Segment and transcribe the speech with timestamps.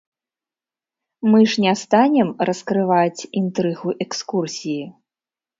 [1.33, 4.83] Мы ж не станем раскрываць інтрыгу экскурсіі.